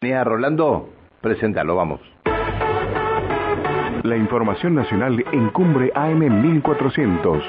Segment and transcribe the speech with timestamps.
[0.00, 2.00] Rolando, preséntalo, vamos.
[4.04, 7.42] La información nacional en Cumbre AM 1400.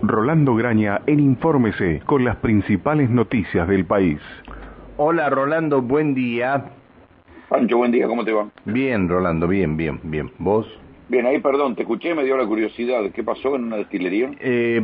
[0.00, 4.20] Rolando Graña en Infórmese con las principales noticias del país.
[4.96, 6.70] Hola Rolando, buen día.
[7.50, 8.48] Pancho, buen día, ¿cómo te va?
[8.64, 10.32] Bien, Rolando, bien, bien, bien.
[10.38, 10.66] ¿Vos?
[11.12, 13.02] Bien, ahí perdón, te escuché, me dio la curiosidad.
[13.14, 14.30] ¿Qué pasó en una destilería?
[14.40, 14.82] Eh,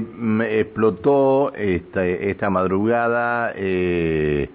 [0.50, 4.50] explotó esta, esta madrugada eh,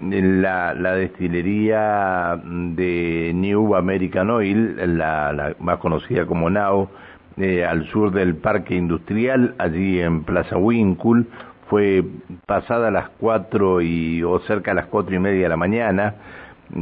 [0.00, 6.90] la, la destilería de New American Oil, la, más conocida como NAO,
[7.36, 11.22] eh, al sur del parque industrial, allí en Plaza Winkle.
[11.70, 12.02] Fue
[12.46, 16.16] pasada a las cuatro y, o cerca de las cuatro y media de la mañana.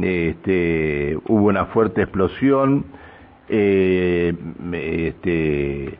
[0.01, 2.85] Este, hubo una fuerte explosión.
[3.49, 4.33] Eh,
[4.73, 5.97] este,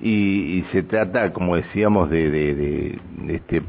[0.00, 3.62] y, y, se trata, como decíamos, de, de, de, de este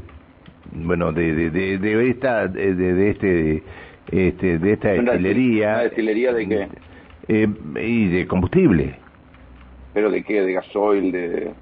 [0.72, 3.62] bueno, de, de, de, esta, de, de este,
[4.10, 5.74] este, de esta destilería.
[5.74, 6.68] ¿Una destilería de qué?
[7.28, 7.48] Eh,
[7.80, 8.96] y de combustible.
[9.92, 10.42] ¿Pero de qué?
[10.42, 11.12] ¿De gasoil?
[11.12, 11.52] ¿De...?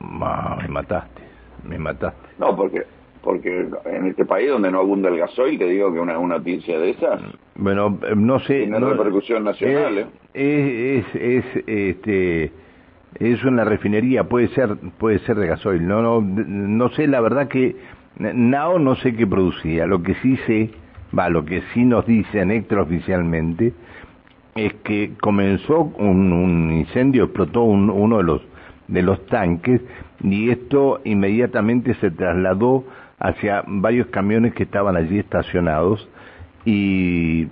[0.00, 1.22] Ma, me mataste,
[1.64, 2.28] me mataste.
[2.38, 2.82] No, porque
[3.26, 6.78] porque en este país donde no abunda el gasoil, te digo que una, una noticia
[6.78, 7.20] de esas...
[7.56, 8.60] Bueno, no sé...
[8.60, 10.06] Tiene no, repercusión nacional, ¿eh?
[10.32, 12.52] Es, es, es, este
[13.18, 15.84] es una refinería, puede ser, puede ser de gasoil.
[15.88, 17.74] No, no, no sé, la verdad que
[18.18, 19.86] Nao no sé qué producía.
[19.86, 20.70] Lo que sí sé,
[21.18, 23.72] va, lo que sí nos dicen extraoficialmente
[24.54, 28.42] es que comenzó un, un incendio, explotó un, uno de los
[28.88, 29.80] de los tanques
[30.22, 32.84] y esto inmediatamente se trasladó
[33.18, 36.08] hacia varios camiones que estaban allí estacionados
[36.64, 37.48] y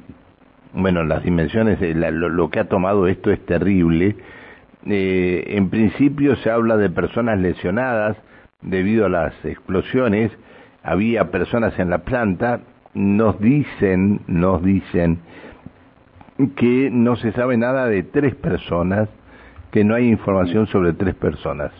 [0.72, 4.16] bueno las dimensiones la, lo, lo que ha tomado esto es terrible
[4.86, 8.16] eh, en principio se habla de personas lesionadas
[8.60, 10.30] debido a las explosiones.
[10.82, 12.60] Había personas en la planta.
[12.92, 15.18] Nos dicen, nos dicen
[16.56, 19.08] que no se sabe nada de tres personas,
[19.72, 21.72] que no hay información sobre tres personas.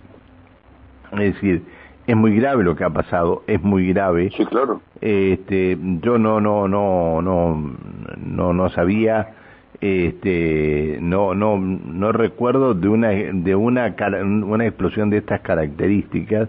[1.12, 1.62] Es decir,
[2.06, 4.31] es muy grave lo que ha pasado, es muy grave.
[4.37, 4.81] Sí, claro.
[5.00, 7.76] Este, yo no, no, no, no,
[8.16, 9.34] no, no sabía
[9.81, 13.94] este no no no recuerdo de una de una
[14.25, 16.48] una explosión de estas características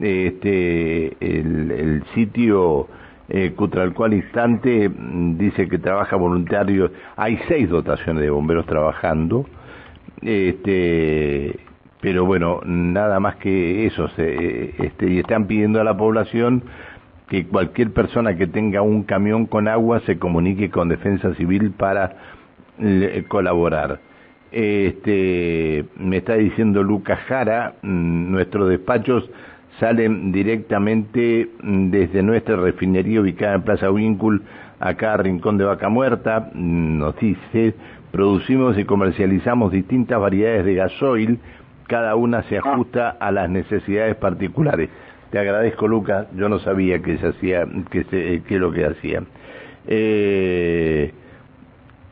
[0.00, 2.88] este el, el sitio
[3.28, 9.46] eh, Cutralco al instante mm, dice que trabaja voluntario hay seis dotaciones de bomberos trabajando
[10.22, 11.60] este
[12.04, 16.62] pero bueno nada más que eso se, este y están pidiendo a la población
[17.30, 22.16] que cualquier persona que tenga un camión con agua se comunique con Defensa Civil para
[23.28, 24.00] colaborar.
[24.52, 29.30] Este, me está diciendo Lucas Jara, mm, nuestros despachos
[29.80, 34.40] salen directamente desde nuestra refinería ubicada en Plaza Winkle,
[34.78, 37.74] acá Rincón de Vaca Muerta, mm, nos dice,
[38.12, 41.38] producimos y comercializamos distintas variedades de gasoil,
[41.86, 44.90] cada una se ajusta a las necesidades particulares.
[45.30, 49.22] Te agradezco, Lucas, yo no sabía que se hacía, que, se, que lo que hacía.
[49.86, 51.12] Eh,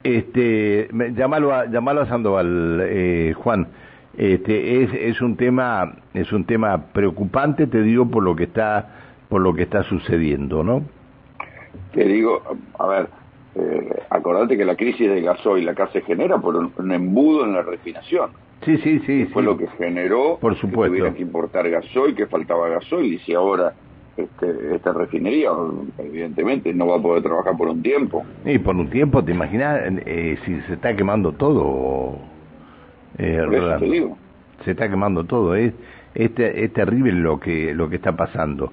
[0.03, 3.69] este, llámalo a, llámalo a Sandoval, eh, Juan.
[4.17, 8.89] Este, es, es un tema, es un tema preocupante, te digo, por lo que está,
[9.29, 10.83] por lo que está sucediendo, ¿no?
[11.93, 12.43] Te digo,
[12.79, 13.09] a ver,
[13.55, 17.55] eh, acordate que la crisis de gasoil acá se genera por un, un embudo en
[17.55, 18.31] la refinación.
[18.65, 19.27] Sí, sí, sí.
[19.33, 19.47] Fue sí.
[19.47, 20.83] lo que generó Por supuesto.
[20.83, 23.73] que tuvieran que importar gasoil, que faltaba gasoil, y si ahora
[24.17, 25.51] este, esta refinería,
[25.99, 28.25] evidentemente, no va a poder trabajar por un tiempo.
[28.45, 32.19] Y por un tiempo, ¿te imaginas eh, si se está quemando todo?
[33.19, 34.19] Eh, Por eso te digo.
[34.65, 35.73] Se está quemando todo, es,
[36.15, 38.73] es, es terrible lo que, lo que está pasando.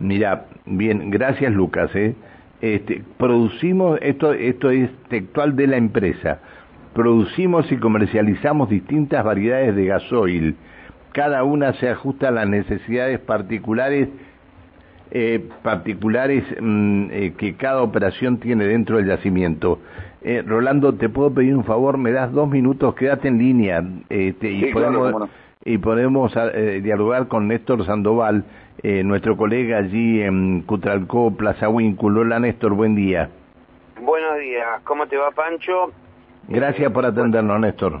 [0.00, 2.14] Mira, bien, gracias Lucas, ¿eh?
[2.60, 6.40] Este, producimos, esto, esto es textual de la empresa,
[6.94, 10.56] producimos y comercializamos distintas variedades de gasoil,
[11.12, 14.08] cada una se ajusta a las necesidades particulares
[15.12, 19.80] eh, particulares mm, eh, que cada operación tiene dentro del yacimiento.
[20.22, 24.50] Eh, Rolando, te puedo pedir un favor, me das dos minutos, quédate en línea este,
[24.52, 25.28] y Sí, podemos, no.
[25.64, 28.44] y podemos eh, dialogar con Néstor Sandoval,
[28.82, 32.20] eh, nuestro colega allí en Cutralcó, Plaza Winkle.
[32.20, 33.30] Hola Néstor, buen día.
[34.00, 35.90] Buenos días, ¿cómo te va Pancho?
[36.50, 38.00] Gracias por atendernos, Néstor.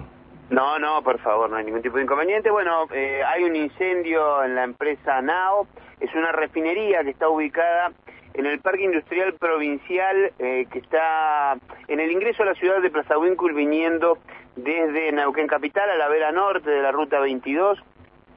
[0.50, 2.50] No, no, por favor, no hay ningún tipo de inconveniente.
[2.50, 5.68] Bueno, eh, hay un incendio en la empresa NAO,
[6.00, 7.92] es una refinería que está ubicada
[8.34, 11.56] en el Parque Industrial Provincial eh, que está
[11.86, 14.18] en el ingreso a la ciudad de Plaza Winkle viniendo
[14.56, 17.78] desde Neuquén Capital a la vera norte de la ruta 22.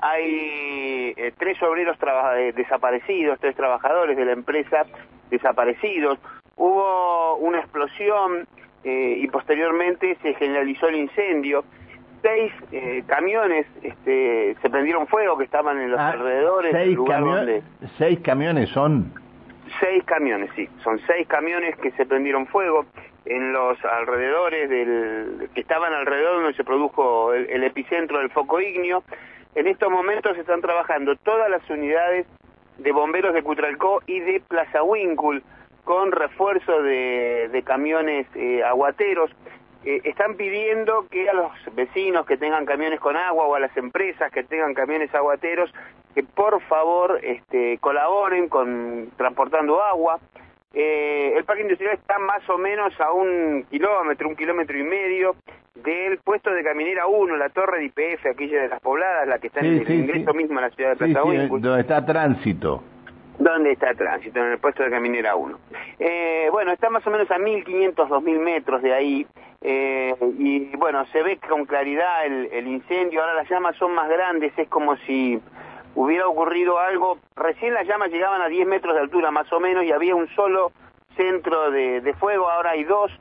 [0.01, 1.97] Hay eh, tres obreros
[2.37, 4.85] eh, desaparecidos, tres trabajadores de la empresa
[5.31, 6.19] desaparecidos.
[6.55, 8.47] Hubo una explosión
[8.83, 11.63] y posteriormente se generalizó el incendio
[12.23, 16.93] seis eh, camiones este, se prendieron fuego que estaban en los ah, alrededores seis del
[16.95, 17.61] lugar donde...
[17.97, 19.13] ¿Seis camiones son?
[19.79, 20.67] Seis camiones, sí.
[20.83, 22.85] Son seis camiones que se prendieron fuego
[23.25, 25.49] en los alrededores del...
[25.53, 29.03] que estaban alrededor donde se produjo el, epicentro del foco ignio.
[29.55, 32.25] En estos momentos están trabajando todas las unidades
[32.77, 35.41] de bomberos de Cutralcó y de Plaza Winkle
[35.83, 39.31] con refuerzo de, camiones eh, aguateros
[39.85, 43.75] eh, están pidiendo que a los vecinos que tengan camiones con agua o a las
[43.75, 45.73] empresas que tengan camiones aguateros
[46.15, 50.19] que por favor este, colaboren con transportando agua.
[50.73, 55.35] Eh, el parque industrial está más o menos a un kilómetro, un kilómetro y medio
[55.75, 59.47] del puesto de Caminera 1, la torre de IPF, aquella de las pobladas, la que
[59.47, 62.83] está en el ingreso mismo en la ciudad de Plaza donde está tránsito.
[63.39, 64.39] ¿Dónde está tránsito?
[64.39, 65.57] En el puesto de Caminera 1.
[65.99, 69.27] Eh, bueno, está más o menos a 1.500, 2.000 metros de ahí.
[69.61, 73.21] Eh, y bueno, se ve con claridad el, incendio.
[73.21, 74.53] Ahora las llamas son más grandes.
[74.57, 75.41] Es como si
[75.95, 77.17] hubiera ocurrido algo.
[77.35, 80.27] Recién las llamas llegaban a 10 metros de altura más o menos y había un
[80.35, 80.71] solo
[81.17, 82.49] centro de, fuego.
[82.49, 83.11] Ahora hay dos.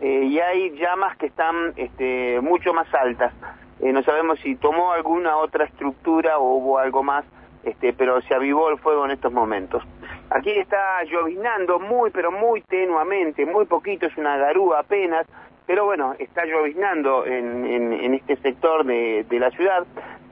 [0.00, 3.32] Eh, y hay llamas que están este, mucho más altas.
[3.80, 7.24] no sabemos si tomó alguna otra estructura o hubo algo más
[7.66, 9.82] este, pero se avivó el fuego en estos momentos.
[10.30, 15.26] Aquí está lloviznando muy, pero muy tenuamente, muy poquito, es una garúa apenas,
[15.66, 19.84] pero bueno, está lloviznando en, este sector de, la ciudad,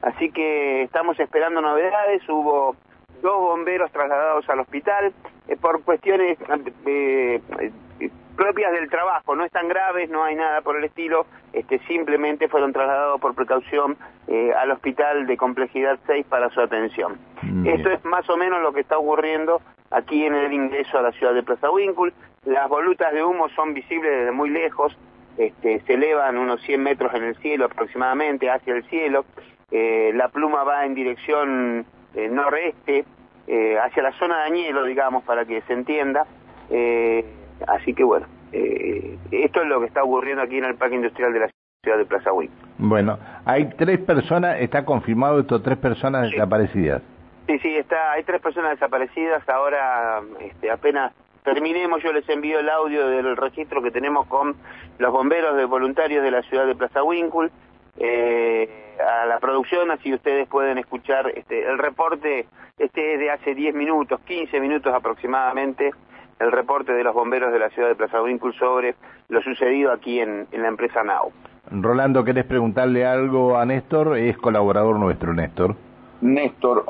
[0.02, 2.76] así que estamos esperando novedades, hubo
[3.20, 5.12] dos bomberos trasladados al hospital
[5.48, 6.38] eh, por cuestiones
[6.86, 7.40] eh,
[8.34, 12.72] propias del trabajo, no están graves, no hay nada por el estilo, este, simplemente fueron
[12.72, 13.96] trasladados por precaución
[14.26, 17.18] eh, al hospital de complejidad 6 para su atención.
[17.64, 19.60] Esto es más o menos lo que está ocurriendo
[19.90, 22.12] aquí en el ingreso a la ciudad de Plaza Winkle.
[22.44, 24.96] Las volutas de humo son visibles desde muy lejos,
[25.36, 29.24] este, se elevan unos 100 metros en el cielo aproximadamente, hacia el cielo.
[29.70, 33.04] Eh, la pluma va en dirección eh, noreste,
[33.46, 36.26] hacia la zona de Añelo, digamos, para que se entienda.
[37.66, 41.32] Así que bueno, eh, esto es lo que está ocurriendo aquí en el Parque Industrial
[41.32, 41.50] de la
[41.82, 42.50] ciudad de Plaza Huí.
[42.78, 47.02] Bueno, hay tres personas, está confirmado esto, tres personas desaparecidas.
[47.46, 51.12] Sí, sí, está, hay tres personas desaparecidas, ahora este, apenas
[51.42, 54.56] terminemos yo les envío el audio del registro que tenemos con
[54.98, 57.50] los bomberos de voluntarios de la ciudad de Plaza Winkle
[57.98, 62.46] eh, a la producción, así ustedes pueden escuchar este, el reporte,
[62.78, 65.92] este es de hace 10 minutos, 15 minutos aproximadamente,
[66.38, 68.94] el reporte de los bomberos de la ciudad de Plaza Winkle sobre
[69.28, 71.32] lo sucedido aquí en, la empresa NAO.
[71.70, 74.18] Rolando, ¿querés preguntarle algo a Néstor?
[74.18, 75.74] Es colaborador nuestro, Néstor.
[76.20, 76.84] Néstor,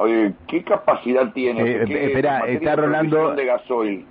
[0.47, 1.63] ¿qué capacidad tiene?
[1.63, 3.35] Eh, espera, está Rolando...
[3.35, 4.07] De gasoil?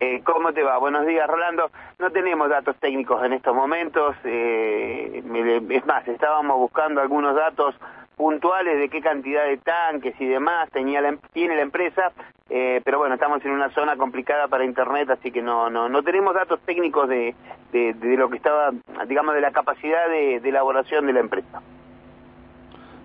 [0.00, 0.76] Eh, ¿Cómo te va?
[0.78, 1.70] Buenos días, Rolando.
[1.98, 4.14] No tenemos datos técnicos en estos momentos.
[4.24, 5.22] Eh,
[5.70, 7.74] es más, estábamos buscando algunos datos
[8.16, 12.12] puntuales de qué cantidad de tanques y demás tenía la, em, tiene la empresa,
[12.48, 16.02] eh, pero bueno, estamos en una zona complicada para Internet, así que no, no, no
[16.02, 17.34] tenemos datos técnicos de,
[17.72, 18.70] de, lo que estaba,
[19.08, 21.60] digamos, de la capacidad de, elaboración de la empresa.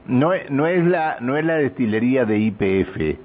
[0.06, 3.20] No, no, es la, no es la destilería de IPF.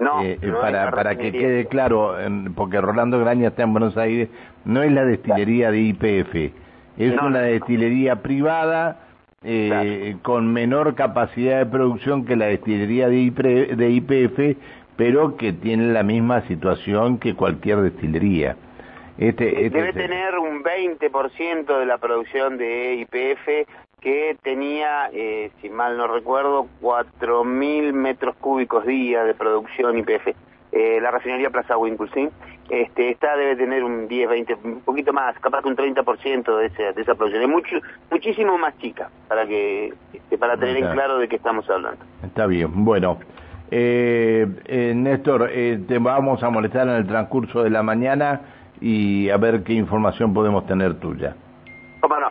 [0.00, 2.16] No, eh, para, para que quede claro,
[2.56, 4.28] porque Rolando Graña está en Buenos Aires,
[4.64, 6.34] no es la destilería de IPF,
[6.98, 9.03] es una destilería privada
[9.44, 14.58] eh, con menor capacidad de producción que la destilería de, IPF,
[14.96, 18.56] pero que tiene la misma situación que cualquier destilería.
[19.18, 23.68] Este, este Debe tener un 20% de la producción de IPF
[24.00, 30.34] que tenía, eh, si mal no recuerdo, 4.000 metros cúbicos día de producción IPF.
[30.72, 32.28] Eh, la refinería Plaza Winkle, ¿sí?
[32.70, 36.66] Este, esta debe tener un 10, 20, un poquito más, capaz que un 30% de,
[36.66, 37.42] ese, de esa producción.
[37.42, 37.76] Es mucho,
[38.10, 42.04] muchísimo más chica para que este, para tener en claro de qué estamos hablando.
[42.22, 43.18] Está bien, bueno.
[43.70, 48.40] Eh, eh, Néstor, eh, te vamos a molestar en el transcurso de la mañana
[48.80, 51.34] y a ver qué información podemos tener tuya.
[52.00, 52.30] Cómo no,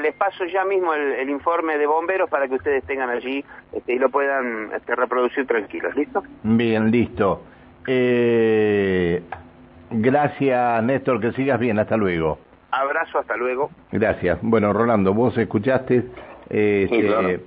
[0.00, 3.98] les paso ya mismo el, informe de bomberos para que ustedes tengan allí este, y
[3.98, 6.22] lo puedan este, reproducir tranquilos, ¿listo?
[6.42, 7.42] Bien, listo.
[7.86, 9.22] Eh,
[9.90, 11.78] Gracias, Néstor, que sigas bien.
[11.78, 12.38] Hasta luego.
[12.70, 13.70] Abrazo, hasta luego.
[13.90, 14.38] Gracias.
[14.42, 16.04] Bueno, Rolando, vos escuchaste.
[16.48, 17.40] Eh,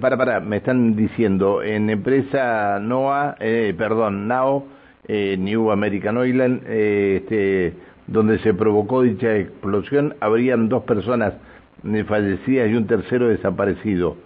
[0.00, 4.64] para, para, me están diciendo, en empresa NOA, eh, perdón, NAO,
[5.06, 7.74] eh, New American Oil, eh, este,
[8.06, 11.34] donde se provocó dicha explosión, habrían dos personas
[12.06, 14.16] fallecidas y un tercero desaparecido.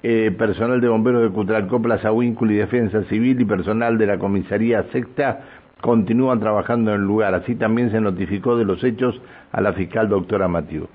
[0.00, 5.40] personal de bomberos de Cutralcó, Plaza y Defensa Civil y personal de la comisaría sexta
[5.80, 7.34] continúan trabajando en el lugar.
[7.34, 9.20] Así también se notificó de los hechos
[9.52, 10.88] a la fiscal doctora Matiu.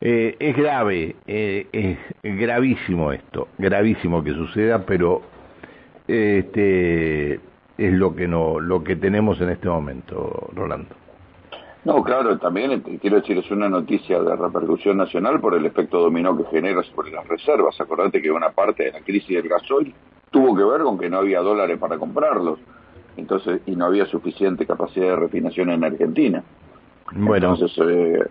[0.00, 5.22] Eh, es grave, eh, es gravísimo esto, gravísimo que suceda, pero
[6.06, 7.40] este
[7.78, 10.94] es lo que no, lo que tenemos en este momento, Rolando.
[11.84, 16.36] No, claro, también quiero decir, es una noticia de repercusión nacional por el efecto dominó
[16.36, 17.80] que genera sobre las reservas.
[17.80, 19.94] Acordate que una parte de la crisis del gasoil
[20.30, 22.58] tuvo que ver con que no había dólares para comprarlos,
[23.16, 26.42] entonces y no había suficiente capacidad de refinación en Argentina.
[27.12, 28.24] Bueno, entonces eh,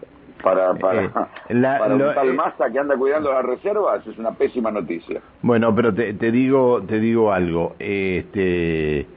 [0.44, 1.10] para para, eh,
[1.50, 5.22] para un tal eh, masa que anda cuidando las reservas es una pésima noticia.
[5.42, 9.08] Bueno, pero te, te digo te digo algo, este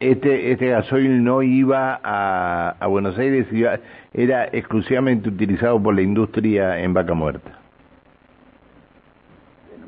[0.00, 3.46] este este gasoil no iba a, a Buenos Aires,
[4.14, 7.65] era exclusivamente utilizado por la industria en Vaca Muerta.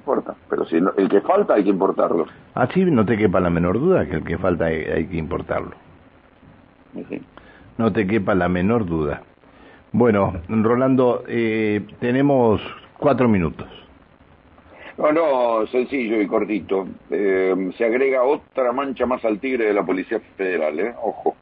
[0.08, 2.24] No importa, pero si el que falta hay que importarlo.
[2.54, 5.72] Ah, sí, no te quepa la menor duda que el que falta hay, que importarlo.
[7.76, 9.20] No te quepa la menor duda.
[9.92, 12.62] Bueno, Rolando, eh, tenemos
[12.96, 13.68] cuatro minutos.
[14.96, 16.88] No, no, sencillo y cortito.
[17.10, 20.94] Eh, se agrega otra mancha más al tigre de la Policía Federal, ¿eh?
[21.02, 21.36] Ojo.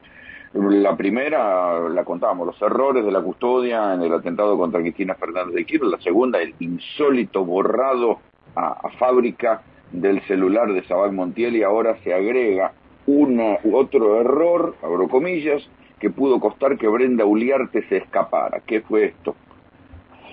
[0.55, 5.55] La primera, la contábamos, los errores de la custodia en el atentado contra Cristina Fernández
[5.55, 5.91] de Kirchner.
[5.91, 8.21] La segunda, el insólito borrado
[8.57, 12.73] a, fábrica del celular de Sabal Montiel y ahora se agrega
[13.07, 15.63] una, otro error, abro comillas,
[16.01, 18.61] que pudo costar que Brenda Uliarte se escapara.
[18.67, 19.37] ¿Qué fue esto?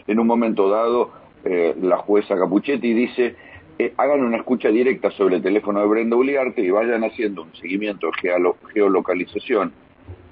[0.07, 1.11] En un momento dado,
[1.45, 3.35] eh, la jueza Capuchetti dice,
[3.77, 7.53] eh, hagan una escucha directa sobre el teléfono de Brenda Uliarte y vayan haciendo un
[7.55, 9.71] seguimiento de geolocalización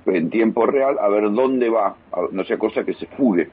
[0.07, 1.95] en tiempo real a ver dónde va,
[2.31, 3.49] no sea cosa que se fugue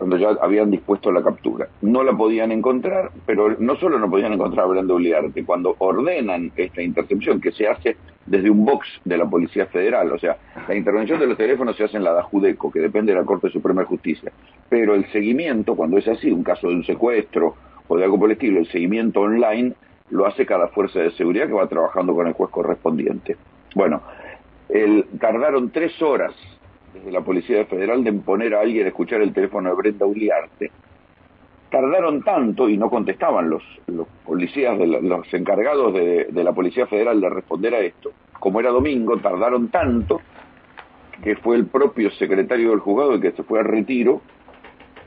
[0.00, 1.68] cuando ya habían dispuesto la captura.
[1.82, 6.50] No la podían encontrar, pero no solo no podían encontrar a Brenda Uliarte, cuando ordenan
[6.56, 10.74] esta intercepción que se hace desde un box de la Policía Federal, o sea, la
[10.74, 13.82] intervención de los teléfonos se hace en la DAJUDECO, que depende de la Corte Suprema
[13.82, 14.32] de Justicia,
[14.70, 18.30] pero el seguimiento, cuando es así, un caso de un secuestro o de algo por
[18.30, 19.74] el estilo, el seguimiento online
[20.08, 23.36] lo hace cada fuerza de seguridad que va trabajando con el juez correspondiente.
[23.74, 24.00] Bueno,
[24.70, 26.32] el, tardaron tres horas
[26.92, 30.70] desde la Policía Federal de imponer a alguien a escuchar el teléfono de Brenda Uliarte.
[31.70, 33.62] Tardaron tanto y no contestaban los,
[34.24, 38.10] policías, los encargados de, de la Policía Federal de responder a esto.
[38.40, 40.20] Como era domingo, tardaron tanto
[41.22, 44.20] que fue el propio secretario del juzgado el que se fue al retiro.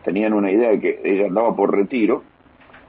[0.05, 2.23] Tenían una idea de que ella andaba por retiro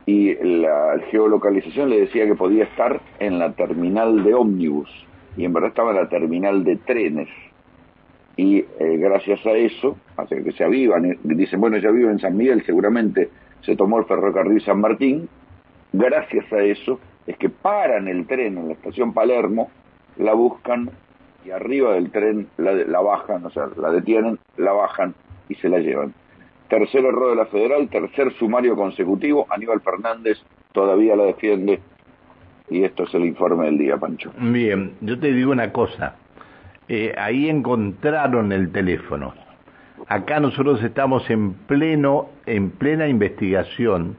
[0.06, 4.90] y la geolocalización le decía que podía estar en la terminal de ómnibus
[5.36, 7.28] y en verdad estaba en la terminal de trenes
[8.36, 8.66] y eh,
[8.98, 13.30] gracias a eso, hace que se avivan, dicen, bueno, ya vive en San Miguel, seguramente
[13.62, 15.28] se tomó el ferrocarril San Martín,
[15.92, 19.70] gracias a eso es que paran el tren en la estación Palermo,
[20.16, 20.90] la buscan
[21.44, 25.14] y arriba del tren la, la bajan, o sea, la detienen, la bajan
[25.48, 26.12] y se la llevan.
[26.68, 30.38] Tercer error de la federal, tercer sumario consecutivo, Aníbal Fernández
[30.72, 31.80] todavía la defiende
[32.68, 34.32] y esto es el informe del día, Pancho.
[34.38, 36.16] Bien, yo te digo una cosa,
[36.88, 39.34] eh, ahí encontraron el teléfono.
[40.08, 44.16] Acá nosotros estamos en pleno, en plena investigación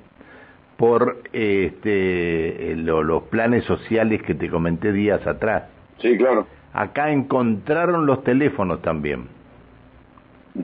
[0.77, 5.63] por este, los planes sociales que te comenté días atrás.
[5.99, 6.47] Sí, claro.
[6.73, 9.27] Acá encontraron los teléfonos también.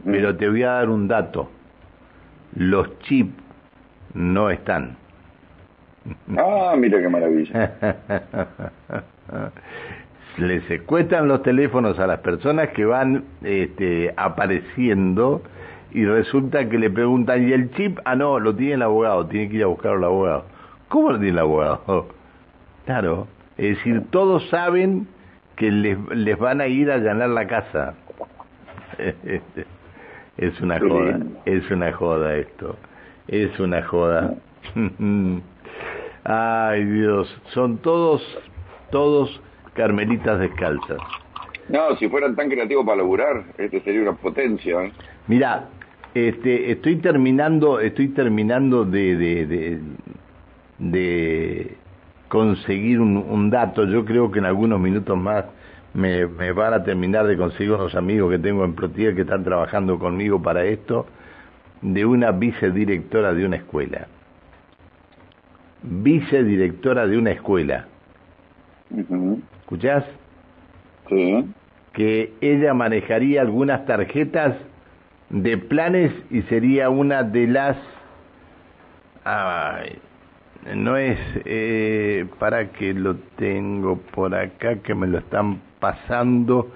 [0.06, 1.50] Pero te voy a dar un dato.
[2.56, 3.34] Los chips
[4.14, 4.98] no están.
[6.38, 7.76] Ah, mira qué maravilla.
[10.38, 15.42] le secuestran los teléfonos a las personas que van este, apareciendo
[15.92, 18.00] y resulta que le preguntan, ¿y el chip?
[18.06, 20.46] Ah, no, lo tiene el abogado, tiene que ir a buscarlo el abogado.
[20.88, 22.08] ¿Cómo lo tiene el abogado?
[22.84, 25.08] Claro, es decir, todos saben
[25.56, 27.94] que les, les van a ir a allanar la casa.
[30.38, 32.76] es una joda, es una joda esto,
[33.28, 34.34] es una joda.
[36.24, 38.22] Ay Dios, son todos,
[38.90, 39.42] todos
[39.74, 41.00] carmelitas descalzas.
[41.70, 44.84] No, si fueran tan creativos para laburar, este sería una potencia.
[44.84, 44.92] ¿eh?
[45.28, 45.70] Mira,
[46.14, 49.80] este, estoy terminando, estoy terminando de, de,
[50.80, 51.78] de,
[52.28, 53.86] conseguir un, un, dato.
[53.86, 55.46] Yo creo que en algunos minutos más
[55.94, 59.44] me, me van a terminar de conseguir unos amigos que tengo en Protier que están
[59.44, 61.06] trabajando conmigo para esto,
[61.82, 64.08] de una vicedirectora de una escuela.
[65.84, 67.88] Vicedirectora de una escuela.
[69.72, 70.04] ¿Escuchás?
[71.08, 71.46] Sí.
[71.94, 74.58] Que ella manejaría algunas tarjetas
[75.30, 77.78] de planes y sería una de las...
[79.24, 79.98] Ay,
[80.76, 81.18] no es...
[81.46, 86.70] Eh, para que lo tengo por acá, que me lo están pasando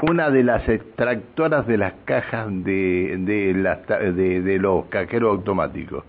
[0.00, 6.04] una de las extractoras de las cajas de, de, las, de, de los cajeros automáticos.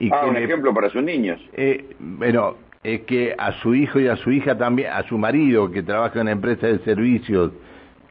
[0.00, 1.38] Y ah, un ejemplo para sus niños.
[1.52, 5.70] Eh, bueno, es que a su hijo y a su hija también, a su marido
[5.70, 7.52] que trabaja en la empresa de servicios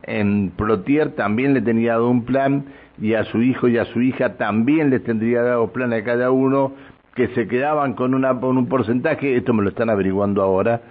[0.03, 2.65] en Plotier también le tenía dado un plan
[2.99, 6.31] y a su hijo y a su hija también les tendría dado plan a cada
[6.31, 6.73] uno
[7.15, 10.81] que se quedaban con, una, con un porcentaje, esto me lo están averiguando ahora,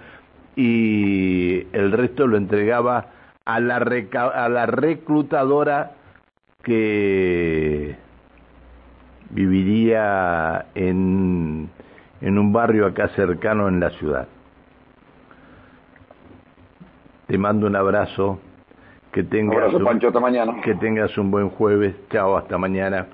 [0.55, 3.07] y el resto lo entregaba
[3.45, 5.91] a la, a la reclutadora
[6.63, 7.95] que
[9.31, 11.52] viviría en,
[12.23, 14.27] en un barrio acá cercano en la ciudad.
[17.27, 18.39] Te mando un abrazo.
[19.11, 19.99] Que tengas, un,
[20.63, 21.93] que tengas un buen jueves.
[22.09, 23.05] Chao, hasta mañana.